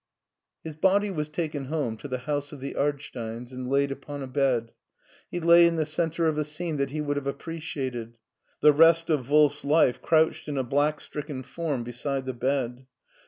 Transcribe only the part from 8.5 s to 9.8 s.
The rest of Wolf's